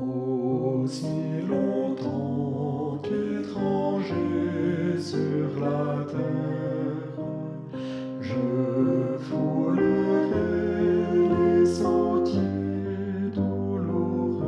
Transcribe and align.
Aussi 0.00 1.42
longtemps 1.48 2.98
qu'étranger 3.02 4.14
sur 4.98 5.60
la 5.60 6.04
terre, 6.04 7.18
je 8.20 9.18
foulerai 9.18 10.50
les 11.30 11.66
sentiers 11.66 12.40
douloureux. 13.34 14.42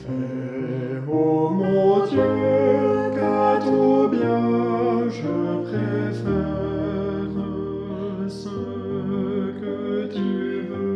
Fais, 0.00 1.02
oh 1.10 1.50
mon 1.50 2.06
Dieu, 2.06 2.32
qu'à 3.14 3.58
tout 3.60 4.08
bien 4.08 5.08
je 5.10 5.34
préfère 5.68 6.52
ce 8.28 8.48
que 9.60 10.08
tu 10.12 10.32
veux. 10.68 10.92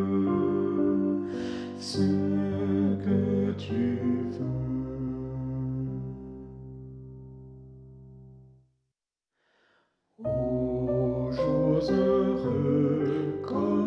Heureux, 11.90 13.40
comme 13.42 13.85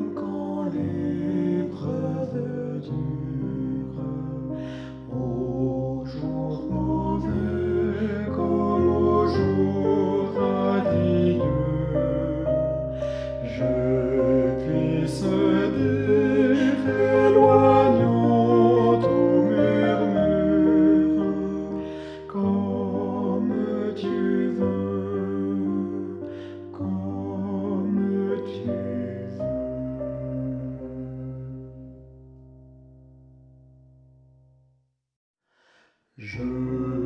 Je 36.20 36.99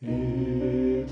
Établis 0.00 1.10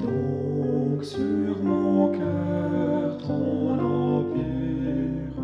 donc 0.00 1.04
sur 1.04 1.62
mon 1.62 2.12
cœur 2.12 3.18
ton 3.18 3.78
empire 3.78 5.36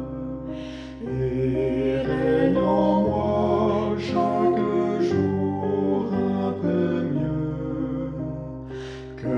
et 1.07 2.01
règne 2.01 2.57
en 2.57 3.03
moi 3.03 3.95
chaque 3.99 4.59
jour 5.03 6.15
un 6.15 6.53
peu 6.63 7.03
mieux. 7.03 8.15
Que 9.19 9.37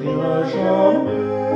rien 0.00 0.44
jamais 0.48 1.53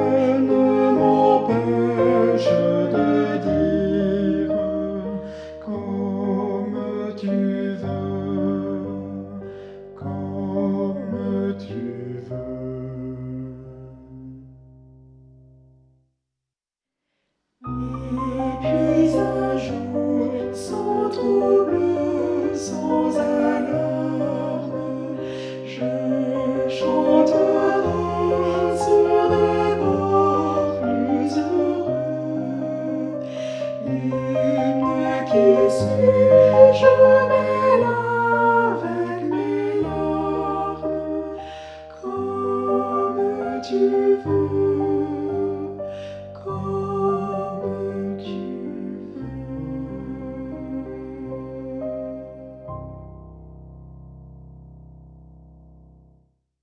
tu 43.63 43.77
veux. 44.25 44.58